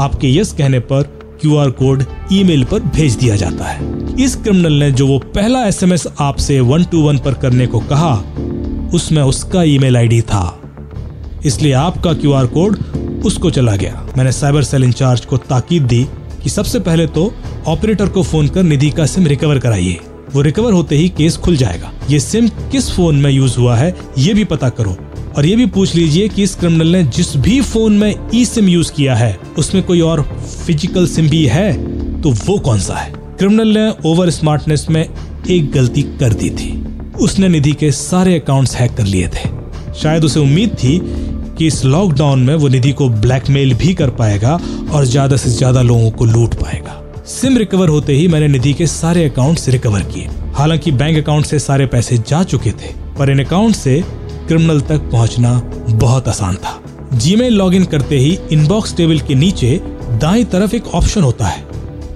आपके 0.00 0.34
यस 0.34 0.52
कहने 0.52 0.78
पर 0.78 1.02
क्यूआर 1.40 1.70
कोड 1.70 2.04
ईमेल 2.32 2.64
पर 2.64 2.80
भेज 2.80 3.14
दिया 3.14 3.36
जाता 3.36 3.64
है। 3.64 4.14
इस 4.24 4.34
क्रिमिनल 4.36 4.72
ने 4.72 4.90
जो 4.90 5.06
वो 5.06 5.18
पहला 5.34 5.62
एसएमएस 5.64 6.06
आपसे 6.20 6.58
वन 6.60 6.84
टू 6.84 7.02
वन 7.02 7.18
पर 7.18 7.34
करने 7.34 7.66
को 7.66 7.80
कहा, 7.80 8.14
उसमें 8.94 9.22
उसका 9.22 9.62
ईमेल 9.62 9.96
आईडी 9.96 10.20
था। 10.20 10.60
इसलिए 11.46 11.72
आपका 11.72 12.12
क्यूआर 12.12 12.46
कोड 12.46 12.78
उसको 13.24 13.50
चला 13.50 13.76
गया। 13.76 14.06
मैंने 14.16 14.32
साइबर 14.32 14.62
सेल 14.62 14.84
इंचार्ज 14.84 15.24
को 15.24 15.36
ताकीद 15.36 15.82
दी 15.82 16.06
कि 16.42 16.50
सबसे 16.50 16.80
पहले 16.80 17.06
तो 17.06 17.32
ऑपरेटर 17.66 18.08
को 18.08 18.22
फ़ोन 18.22 18.48
कर 18.48 18.62
निधि 18.62 18.90
का 18.90 19.06
सिम 19.06 19.26
रिकवर 19.26 19.58
कराइए। 19.58 20.00
वो 20.34 20.42
रिकवर 20.42 20.72
होते 20.72 20.96
ही 20.96 21.08
केस 21.08 21.36
खुल 21.36 21.56
जाएगा। 21.56 21.92
ये 22.10 22.20
सिम 22.20 22.48
किस 22.48 22.90
फ़ोन 22.90 23.16
में 23.16 23.30
यूज़ 23.30 23.58
हुआ 23.58 23.76
है, 23.76 23.94
ये 24.18 24.34
भी 24.34 24.44
पता 24.44 24.68
करो। 24.68 24.96
और 25.38 25.46
ये 25.46 25.56
भी 25.56 25.64
पूछ 25.66 25.94
लीजिए 25.94 26.28
कि 26.28 26.42
इस 26.42 26.54
क्रिमिनल 26.54 26.86
ने 26.86 27.02
जिस 27.06 27.36
भी 27.36 27.60
फ़ोन 27.62 27.98
में 27.98 28.30
ई 28.34 28.44
सिम 28.44 28.68
यूज़ 28.68 28.90
किया 28.92 29.14
है, 29.14 29.38
उसमें 29.58 29.82
कोई 29.82 30.00
और 30.00 30.22
फ़िज़िकल 30.66 31.06
सिम 31.06 31.28
भी 31.30 31.44
है? 31.46 31.72
तो 32.22 32.30
वो 32.30 32.58
कौन 32.58 32.78
सा 32.78 32.94
है? 32.94 33.12
क्रिमिनल 33.38 33.68
ने 33.68 33.88
ओवर 34.10 34.30
स्मार्टनेस 34.30 34.86
में 34.90 35.00
एक 35.02 35.70
गलती 35.72 36.02
कर 36.20 36.32
दी 36.32 36.50
थी। 36.50 36.70
उसने 37.20 37.48
निधि 37.48 37.72
के 37.72 37.90
सारे 37.92 38.34
अकाउंट्स 38.40 38.74
हैक 38.76 38.96
कर 38.96 39.04
लिए 39.04 39.28
थे। 39.28 39.48
शायद 40.00 40.24
उसे 40.24 40.40
उम्मीद 40.40 40.76
थी 40.82 41.00
कि 41.58 41.66
इस 41.66 41.84
लॉकडाउन 41.84 42.42
में 42.42 42.54
वो 42.54 42.68
निधि 42.68 42.92
को 42.92 43.08
ब्लैकमेल 43.08 43.74
भी 43.74 43.94
कर 43.94 44.10
पाएगा 44.18 44.58
और 44.92 45.04
ज़्यादा 45.04 45.36
से 45.36 45.50
ज़्यादा 45.50 45.82
लोगों 45.82 46.10
को 46.10 46.24
लूट 46.26 46.54
पाएगा। 46.54 47.02
सिम 47.30 47.58
रिकवर 47.58 47.88
होते 47.88 48.12
ही 48.12 48.28
मैंने 48.28 48.48
निधि 48.48 48.72
के 48.72 48.86
सारे 48.88 49.28
अकाउंट्स 49.30 49.68
रिकवर 49.68 50.02
किए। 50.04 50.28
हालाँकि 50.54 50.92
बैंक 50.92 51.18
अकाउंट 51.18 51.46
से 51.46 51.58
सारे 51.60 51.86
पैसे 51.86 52.18
जा 52.18 52.42
चुके 52.44 52.70
थे, 52.72 52.94
पर 53.18 53.30
इन 53.30 53.44
अकाउंट 53.44 53.74
से 53.76 54.02
क्रिमिनल 54.48 54.80
तक 54.80 55.10
पहुँचना 55.12 55.58
बहुत 55.90 56.28
आसान 56.28 56.56
था। 56.56 56.80
जीमेल 57.14 57.54
लॉगिन 57.54 57.84
करते 57.84 58.18
ही 58.18 58.38
इनबॉक्स 58.52 58.96
टेबल 58.96 59.18
के 59.18 59.34
नीचे 59.34 59.80
दाएँ 60.20 60.44
तरफ़ 60.44 60.74
एक 60.76 60.86
ऑप्शन 60.86 61.22
होता 61.22 61.46
है 61.46 61.66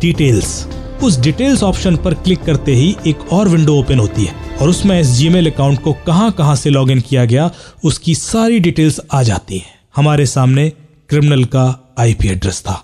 डिटेल्स 0.00 0.66
उस 1.02 1.18
डिटेल्स 1.20 1.62
ऑप्शन 1.62 1.96
पर 1.96 2.14
क्लिक 2.14 2.42
करते 2.42 2.74
ही 2.74 2.94
एक 3.06 3.32
और 3.32 3.48
विंडो 3.48 3.78
ओपन 3.78 3.98
होती 3.98 4.24
है 4.24 4.34
और 4.60 4.68
उसमें 4.68 5.00
इस 5.00 5.06
जीमेल 5.08 5.50
अकाउंट 5.50 5.82
को 5.82 5.92
कहाँ 6.06 6.30
कहाँ 6.32 6.56
से 6.56 6.70
लॉगिन 6.70 7.00
किया 7.00 7.24
गया, 7.24 7.50
उसकी 7.84 8.14
सारी 8.14 8.58
डिटेल्स 8.60 9.00
आ 9.12 9.22
जाती 9.22 9.58
हैं। 9.58 9.74
हमारे 9.96 10.26
सामने 10.26 10.68
क्रिमिनल 11.08 11.44
का 11.44 11.94
आईपी 11.98 12.28
एड्रेस 12.28 12.60
था। 12.60 12.82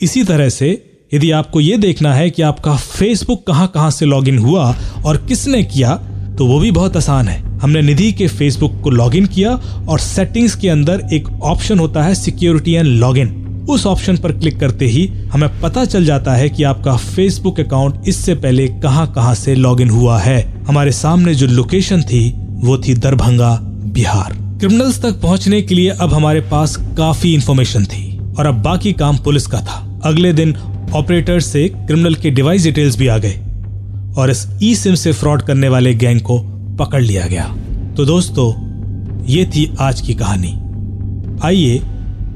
इसी 0.00 0.24
तरह 0.24 0.48
से 0.48 0.70
यदि 1.14 1.30
आपको 1.30 1.60
यह 1.60 1.76
देखना 1.76 2.14
है 2.14 2.30
कि 2.30 2.42
आपका 2.42 2.76
फेसबुक 2.76 3.46
कहाँ 3.46 3.66
कहाँ 3.66 3.90
से 3.90 4.06
लॉगिन 4.06 4.38
हुआ 4.38 4.74
और 5.06 5.16
किसने 5.18 5.62
किया 5.64 5.94
तो 6.38 6.46
वो 6.46 6.58
भी 6.60 6.70
बहुत 6.70 6.96
आसान 6.96 7.28
है। 7.28 7.47
हमने 7.62 7.82
निधि 7.82 8.12
के 8.12 8.26
फेसबुक 8.28 8.80
को 8.82 8.90
लॉगिन 8.90 9.26
किया 9.26 9.50
और 9.88 9.98
सेटिंग्स 9.98 10.54
के 10.54 10.68
अंदर 10.68 11.06
एक 11.12 11.28
ऑप्शन 11.42 11.78
होता 11.78 12.02
है 12.02 12.14
सिक्योरिटी 12.14 12.72
एंड 12.72 12.86
लॉगिन 12.86 13.44
उस 13.70 13.86
ऑप्शन 13.86 14.16
पर 14.16 14.32
क्लिक 14.32 14.58
करते 14.60 14.86
ही 14.86 15.06
हमें 15.32 15.48
पता 15.60 15.84
चल 15.84 16.04
जाता 16.04 16.34
है 16.34 16.48
कि 16.48 16.62
आपका 16.62 16.96
फेसबुक 16.96 17.60
अकाउंट 17.60 18.08
इससे 18.08 18.34
पहले 18.34 18.66
कहाँ 18.82 19.06
कहाँ 19.12 19.34
से 19.34 19.54
लॉगिन 19.54 19.90
हुआ 19.90 20.18
है। 20.18 20.40
हमारे 20.68 20.92
सामने 20.92 21.34
जो 21.34 21.46
लोकेशन 21.46 22.02
थी, 22.02 22.30
वो 22.64 22.78
थी 22.78 22.94
दरभंगा, 22.94 23.54
बिहार। 23.92 24.32
क्रिमिनल्स 24.58 25.00
तक 25.02 25.20
पहुँचने 25.20 25.60
के 25.62 25.74
लिए 25.74 25.88
अब 25.90 26.14
हमारे 26.14 26.40
पास 26.40 26.76
काफ़ी 26.96 27.34
इंफॉर्मेशन 27.34 27.84
थी 27.84 28.18
और 28.38 28.46
अब 28.46 28.62
बाकी 28.62 28.92
काम 28.92 29.16
पुलिस 29.16 29.46
का 29.46 29.60
था। 29.60 30.00
अगले 30.04 30.32
दिन 30.32 30.54
ऑपरेटर 30.94 31.40
से 31.40 31.68
क्रिमिनल 31.68 32.14
के 32.14 32.30
डिवाइस 32.30 32.64
डिटेल्स 32.64 32.98
भी 32.98 33.06
आ 33.06 33.18
गए 33.18 33.38
और 34.18 34.30
इस 34.30 34.46
ई 34.62 34.74
सिम 34.74 34.94
से 34.94 35.12
फ्रॉड 35.12 35.42
करने 35.42 35.68
वाले 35.68 35.94
गैंग 35.94 36.20
को 36.20 36.38
पकड़ 36.78 37.02
लिया 37.02 37.26
गया। 37.26 37.44
तो 37.96 38.04
दोस्तों, 38.04 38.48
ये 39.26 39.44
थी 39.46 39.70
आज 39.80 40.00
की 40.00 40.14
कहानी। 40.14 40.54
आइए, 41.44 41.80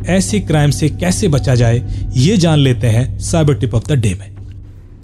ऐसे 0.09 0.41
क्राइम 0.41 0.71
से 0.71 0.89
कैसे 0.91 1.29
बचा 1.29 1.55
जाए, 1.55 1.83
ये 2.17 2.37
जान 2.37 2.59
लेते 2.59 2.87
हैं 2.87 3.19
cyber 3.21 3.55
tip 3.55 3.75
of 3.75 3.85
the 3.89 3.99
day 3.99 4.15
में। 4.21 4.31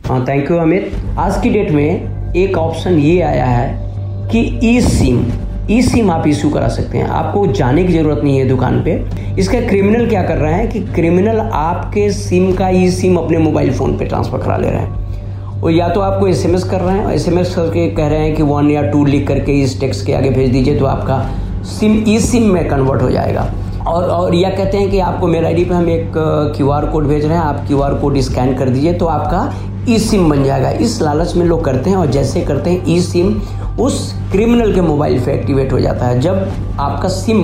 हाँ 0.06 0.24
थैंक 0.28 0.50
यू 0.50 0.56
अमित 0.56 0.92
आज 1.18 1.42
की 1.42 1.50
डेट 1.50 1.70
में 1.70 2.32
एक 2.36 2.56
ऑप्शन 2.58 2.98
ये 2.98 3.20
आया 3.22 3.46
है 3.46 4.30
कि 4.30 4.40
ई 4.64 4.80
सिम 4.80 5.26
ई 5.70 5.80
सिम 5.82 6.10
आप 6.10 6.26
इशू 6.26 6.48
करा 6.50 6.68
सकते 6.68 6.98
हैं। 6.98 7.06
आपको 7.06 7.46
जाने 7.46 7.84
की 7.84 7.92
ज़रूरत 7.92 8.20
नहीं 8.24 8.38
है 8.38 8.48
दुकान 8.48 8.80
पे। 8.84 8.92
इसका 9.40 9.60
क्रिमिनल 9.60 10.08
क्या 10.08 10.22
कर 10.22 10.38
रहे 10.38 10.52
हैं 10.54 10.68
कि 10.70 10.80
क्रिमिनल 10.94 11.40
आपके 11.40 12.10
सिम 12.12 12.52
का 12.52 12.68
ई 12.68 12.90
सिम 12.90 13.16
अपने 13.16 13.38
मोबाइल 13.38 13.72
फ़ोन 13.72 13.96
पे 13.98 14.04
ट्रांसफ़र 14.04 14.38
करा 14.38 14.56
ले 14.56 14.70
रहे 14.70 14.80
हैं। 14.80 15.07
और 15.64 15.70
या 15.72 15.88
तो 15.88 16.00
आपको 16.00 16.26
एसएमएस 16.28 16.64
कर 16.64 16.80
रहे 16.80 16.98
हैं 16.98 17.12
एसएमएस 17.12 17.54
करके 17.54 17.88
कह 17.94 18.08
रहे 18.08 18.18
हैं 18.18 18.34
कि 18.36 18.42
वन 18.42 18.70
या 18.70 18.82
टू 18.90 19.04
लिख 19.04 19.26
करके 19.28 19.52
इस 19.62 19.78
टेक्स्ट 19.80 20.06
के 20.06 20.12
आगे 20.14 20.30
भेज 20.30 20.50
दीजिए 20.52 20.78
तो 20.78 20.86
आपका 20.86 21.18
सिम 21.70 22.02
ई 22.08 22.18
सिम 22.20 22.42
में 22.52 22.68
कन्वर्ट 22.68 23.02
हो 23.02 23.10
जाएगा। 23.10 23.48
और 23.86 24.04
और 24.04 24.34
या 24.34 24.50
कहते 24.50 24.78
हैं 24.78 24.90
कि 24.90 24.98
आपको 25.00 25.26
मेल 25.26 25.44
आई 25.46 25.64
पे 25.64 25.74
हम 25.74 25.88
एक 25.88 26.12
क्यू 26.56 26.70
आर 26.70 26.86
कोड 26.86 27.06
भेज 27.06 27.24
रहे 27.24 27.36
हैं, 27.36 27.42
आप 27.42 27.64
क्यू 27.66 27.80
आर 27.80 27.94
कोड 27.94 28.18
स्कैन 28.20 28.54
कर 28.56 28.68
दीजिए 28.68 28.92
तो 28.94 29.06
आपका 29.06 29.52
ई 29.88 29.98
सिम 29.98 30.28
बन 30.30 30.44
जाएगा। 30.44 30.70
इस 30.70 31.00
लालच 31.02 31.34
में 31.36 31.44
लोग 31.46 31.64
करते 31.64 31.90
हैं 31.90 31.96
और 31.96 32.10
जैसे 32.10 32.40
करते 32.40 32.70
हैं 32.70 32.86
ई 32.88 33.00
सिम 33.02 33.40
उस 33.80 34.12
क्रिमिनल 34.32 34.74
के 34.74 34.80
मोबाइल 34.80 35.20
पे 35.24 35.32
एक्टिवेट 35.32 35.72
हो 35.72 35.80
जाता 35.80 36.06
है। 36.06 36.20
जब 36.20 36.48
आपका 36.80 37.08
सिम 37.08 37.42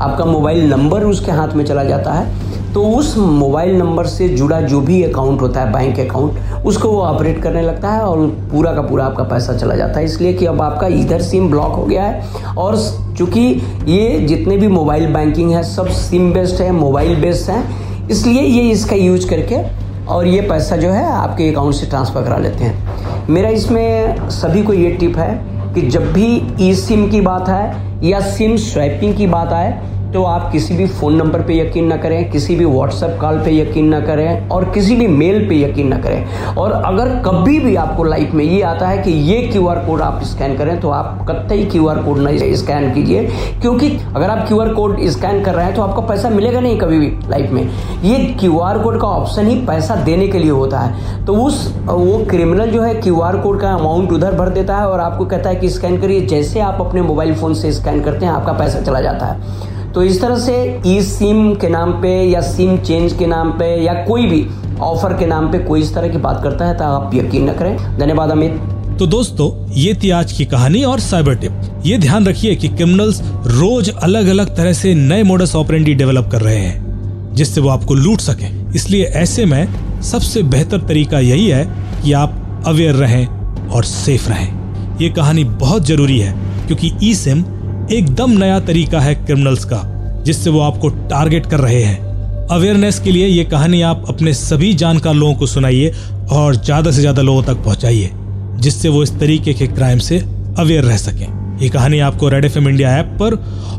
आपका 0.00 0.24
मोबाइल 0.24 0.68
नंबर 0.70 1.04
उसके 1.04 1.32
हाथ 1.32 1.54
में 1.56 1.64
चला 1.64 1.84
जाता 1.84 2.12
है 2.12 2.45
तो 2.76 2.82
उस 2.86 3.16
मोबाइल 3.18 3.76
नंबर 3.76 4.06
से 4.06 4.28
जुड़ा 4.28 4.60
जो 4.62 4.80
भी 4.80 5.02
अकाउंट 5.02 5.40
होता 5.40 5.60
है, 5.60 5.72
बैंक 5.72 5.98
अकाउंट, 6.00 6.64
उसको 6.66 6.88
वो 6.88 7.00
ऑपरेट 7.02 7.40
करने 7.42 7.62
लगता 7.62 7.92
है 7.92 8.00
और 8.00 8.26
पूरा 8.50 8.72
का 8.74 8.82
पूरा 8.82 9.04
आपका 9.04 9.24
पैसा 9.24 9.56
चला 9.56 9.74
जाता 9.74 9.98
है। 9.98 10.04
इसलिए 10.04 10.32
कि 10.32 10.46
अब 10.46 10.60
आपका 10.62 10.86
इधर 10.86 11.22
सिम 11.22 11.48
ब्लॉक 11.50 11.72
हो 11.72 11.84
गया 11.84 12.02
है 12.02 12.54
और 12.54 12.76
चूँकि 13.18 13.40
ये 13.86 14.18
जितने 14.20 14.56
भी 14.56 14.68
मोबाइल 14.68 15.06
बैंकिंग 15.14 15.52
है, 15.52 15.62
सब 15.64 15.88
सिम 15.88 16.32
बेस्ड 16.32 16.62
है, 16.62 16.70
मोबाइल 16.72 17.20
बेस्ड 17.20 17.50
है, 17.50 17.62
इसलिए 18.10 18.42
ये 18.42 18.70
इसका 18.70 18.96
यूज़ 18.96 19.28
करके 19.30 19.62
और 20.06 20.26
ये 20.26 20.40
पैसा 20.48 20.76
जो 20.76 20.90
है 20.90 21.04
आपके 21.14 21.50
अकाउंट 21.50 21.74
से 21.74 21.86
ट्रांसफ़र 21.86 22.24
करा 22.24 22.38
लेते 22.38 22.64
हैं। 22.64 23.26
मेरा 23.30 23.48
इसमें 23.50 24.28
सभी 24.30 24.62
को 24.62 24.72
ये 24.74 24.90
टिप 24.90 25.18
है 25.18 25.34
कि 25.74 25.88
जब 25.88 26.12
भी 26.12 26.30
ई 26.60 26.74
सिम 26.76 27.10
की 27.10 27.20
बात 27.22 27.48
है 27.48 28.08
या 28.08 28.20
सिम 28.30 28.56
स्वैपिंग 28.62 29.16
की 29.16 29.26
बात 29.28 29.52
आए 29.52 29.95
तो 30.16 30.22
आप 30.24 30.52
किसी 30.52 30.74
भी 30.74 30.86
फ़ोन 30.86 31.14
नंबर 31.14 31.42
पे 31.42 31.58
यकीन 31.58 31.86
ना 31.86 31.96
करें, 31.96 32.30
किसी 32.30 32.54
भी 32.56 32.64
व्हाट्सएप 32.64 33.16
कॉल 33.20 33.38
पे 33.38 33.50
यकीन 33.56 33.88
ना 33.88 33.98
करें 34.00 34.48
और 34.48 34.64
किसी 34.64 34.94
भी 34.96 35.06
मेल 35.06 35.48
पे 35.48 35.60
यकीन 35.60 35.88
ना 35.88 35.98
करें। 35.98 36.54
और 36.56 36.72
अगर 36.72 37.08
कभी 37.22 37.58
भी 37.60 37.74
आपको 37.76 38.04
लाइफ 38.04 38.32
में 38.34 38.44
ये 38.44 38.62
आता 38.62 38.88
है 38.88 38.98
कि 38.98 39.10
ये 39.10 39.40
क्यूआर 39.42 39.78
कोड 39.78 40.00
आप 40.00 40.22
स्कैन 40.22 40.56
करें 40.56 40.80
तो 40.80 40.90
आप 40.90 41.26
कतई 41.30 41.64
क्यू 41.64 41.88
कोड 42.04 42.18
नहीं 42.18 42.54
स्कैन 42.54 42.92
कीजिए। 42.92 43.26
क्योंकि 43.62 43.90
अगर 44.16 44.30
आप 44.30 44.46
क्यूआर 44.48 44.68
कोड 44.68 45.04
स्कैन 45.08 45.42
कर 45.44 45.54
रहे 45.54 45.64
हैं 45.66 45.74
तो 45.74 45.82
आपको 45.82 46.02
पैसा 46.02 46.30
मिलेगा 46.30 46.60
नहीं 46.60 46.78
कभी 46.78 46.98
भी 46.98 47.12
लाइफ 47.28 47.50
में। 47.50 47.62
ये 48.02 48.18
क्यू 48.40 48.52
कोड 48.54 49.00
का 49.00 49.08
ऑप्शन 49.08 49.46
ही 49.46 49.56
पैसा 49.66 49.96
देने 49.96 50.28
के 50.28 50.38
लिए 50.38 50.50
होता 50.50 50.80
है। 50.80 51.24
तो 51.26 51.36
उस, 51.36 51.74
वो 51.84 52.24
क्रिमिनल 52.30 52.70
जो 52.70 52.82
है 52.82 52.94
क्यू 52.94 53.20
कोड 53.42 53.60
का 53.60 53.74
अमाउंट 53.74 54.12
उधर 54.12 54.34
भर 54.34 54.48
देता 54.48 54.76
है 54.76 54.88
और 54.88 55.00
आपको 55.00 55.24
कहता 55.24 55.50
है 55.50 55.56
कि 55.56 55.68
स्कैन 55.68 56.00
करिए। 56.00 56.26
जैसे 56.26 56.60
आप 56.60 56.80
अपने 56.80 57.02
मोबाइल 57.02 57.34
फ़ोन 57.34 57.54
से 57.54 57.72
स्कैन 57.72 58.02
करते 58.02 58.26
हैं, 58.26 58.32
आपका 58.32 58.52
पैसा 58.52 58.80
चला 58.80 59.00
जाता 59.00 59.26
है। 59.26 59.74
तो 59.96 60.02
इस 60.02 60.20
तरह 60.20 60.38
से 60.38 60.54
ई 60.86 61.00
सिम 61.02 61.38
के 61.54 61.68
नाम 61.68 61.92
पे 62.00 62.10
या 62.30 62.40
सिम 62.42 62.76
चेंज 62.78 63.12
के 63.18 63.26
नाम 63.26 63.50
पे 63.50 63.66
या 63.84 63.92
कोई 64.04 64.26
भी 64.26 64.42
ऑफ़र 64.80 65.12
के 65.18 65.26
नाम 65.26 65.46
पे 65.52 65.58
कोई 65.58 65.80
इस 65.80 65.94
तरह 65.94 66.08
की 66.08 66.18
बात 66.18 66.42
करता 66.42 66.64
है 66.64 66.76
तो 66.78 66.84
आप 66.84 67.14
यकीन 67.14 67.48
न 67.50 67.52
करें। 67.52 67.76
धन्यवाद, 67.98 68.30
अमित। 68.30 68.58
तो 68.98 69.06
दोस्तों, 69.06 69.48
ये 69.74 69.94
थी 69.94 70.10
आज 70.10 70.32
की 70.32 70.44
कहानी 70.44 70.82
और 70.84 71.00
साइबर 71.00 71.34
टिप 71.34 71.82
ये 71.86 71.98
ध्यान 71.98 72.26
रखिए 72.26 72.54
कि 72.54 72.68
क्रिमिनल्स 72.68 73.22
रोज 73.48 73.90
अलग 73.92 74.26
अलग 74.26 74.54
तरह 74.56 74.72
से 74.72 74.94
नए 74.96 75.22
मॉडल्स 75.22 75.56
ऑपरेंडी 75.56 75.94
डेवलप 75.94 76.28
कर 76.32 76.40
रहे 76.40 76.58
हैं, 76.58 77.32
जिससे 77.34 77.60
वो 77.60 77.68
आपको 77.68 77.94
लूट 77.94 78.20
सके। 78.20 78.54
इसलिए 78.76 79.04
ऐसे 79.16 79.44
में 79.44 80.02
सबसे 80.02 80.42
बेहतर 80.44 80.86
तरीका 80.88 81.20
यही 81.22 81.48
है 81.48 81.64
कि 82.04 82.12
आप 82.14 82.64
अवेयर 82.66 82.94
रहें 82.96 83.26
और 83.68 83.84
सेफ़ 83.86 84.28
रहें। 84.28 84.98
ये 85.00 85.10
कहानी 85.10 85.44
बहुत 85.44 85.86
ज़रूरी 85.86 86.18
है, 86.18 86.38
क्योंकि 86.66 86.92
ई 87.02 87.14
सिम 87.16 87.44
एकदम 87.88 88.30
नया 88.32 88.58
तरीका 88.62 89.00
है 89.00 89.14
क्रिमिनल्स 89.16 89.64
का, 89.64 89.82
जिससे 90.24 90.50
वो 90.50 90.60
आपको 90.60 90.88
टारगेट 91.08 91.46
कर 91.46 91.60
रहे 91.60 91.82
हैं। 91.82 92.46
अवेयरनेस 92.48 92.98
के 92.98 93.12
लिए 93.12 93.26
ये 93.26 93.44
कहानी 93.46 93.80
आप 93.82 94.04
अपने 94.08 94.32
सभी 94.34 94.72
जानकार 94.74 95.14
लोगों 95.14 95.34
को 95.34 95.46
सुनाइए 95.46 95.92
और 96.32 96.56
ज़्यादा 96.56 96.90
से 96.90 97.00
ज़्यादा 97.00 97.22
लोगों 97.22 97.42
तक 97.42 97.62
पहुंचाइए, 97.64 98.10
जिससे 98.56 98.88
वो 98.88 99.02
इस 99.02 99.18
तरीके 99.20 99.54
के 99.54 99.66
क्राइम 99.66 99.98
से 99.98 100.18
अवेयर 100.58 100.84
रह 100.84 100.96
सकें। 100.96 101.58
ये 101.60 101.68
कहानी 101.68 101.98
आपको 102.00 102.28
रेड 102.28 102.44
एफ़ 102.44 102.58
इंडिया 102.58 102.96
ऐप 102.98 103.16
पर 103.20 103.34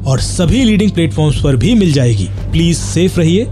और 0.07 0.19
सभी 0.21 0.63
लीडिंग 0.63 0.91
प्लेटफॉर्म्स 0.91 1.41
पर 1.43 1.55
भी 1.55 1.73
मिल 1.75 1.91
जाएगी। 1.93 2.27
प्लीज़ 2.51 2.77
सेफ़ 2.77 3.19
रहिए। 3.19 3.47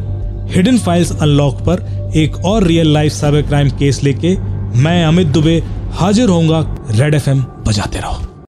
हिडन 0.56 0.78
फाइल्स 0.78 1.12
अनलॉक 1.14 1.62
पर 1.62 2.12
एक 2.18 2.36
और 2.46 2.64
real 2.64 2.94
life 2.94 3.12
cyber 3.12 3.42
crime 3.42 3.70
case 3.80 4.04
लेके 4.04 4.36
मैं 4.78 5.04
अमित 5.06 5.28
दुबे 5.30 5.62
हाजिर 5.94 6.30
होऊँगा 6.30 6.66
रेड 6.92 7.14
एफ़ 7.14 7.30
बजाते 7.30 8.00
रहो। 8.00 8.35